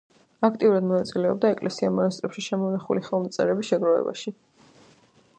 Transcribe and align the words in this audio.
აქტიურად 0.47 0.85
მონაწილეობდა 0.91 1.51
ეკლესია-მონასტრებში 1.55 2.43
შემონახული 2.45 3.03
ხელნაწერების 3.09 3.69
შეგროვებაში. 3.75 4.35